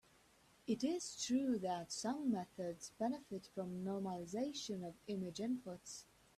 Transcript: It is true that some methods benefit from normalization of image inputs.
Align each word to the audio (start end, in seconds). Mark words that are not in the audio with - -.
It 0.65 0.83
is 0.83 1.15
true 1.23 1.59
that 1.59 1.91
some 1.91 2.31
methods 2.31 2.91
benefit 2.97 3.45
from 3.53 3.83
normalization 3.85 4.83
of 4.83 4.95
image 5.05 5.37
inputs. 5.37 6.05